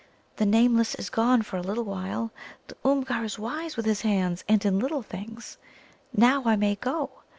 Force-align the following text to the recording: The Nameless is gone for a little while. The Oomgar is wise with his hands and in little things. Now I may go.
The 0.37 0.47
Nameless 0.47 0.95
is 0.95 1.11
gone 1.11 1.43
for 1.43 1.57
a 1.57 1.61
little 1.61 1.83
while. 1.83 2.31
The 2.65 2.75
Oomgar 2.83 3.23
is 3.23 3.37
wise 3.37 3.77
with 3.77 3.85
his 3.85 4.01
hands 4.01 4.43
and 4.49 4.65
in 4.65 4.79
little 4.79 5.03
things. 5.03 5.59
Now 6.11 6.41
I 6.43 6.55
may 6.55 6.73
go. 6.73 7.21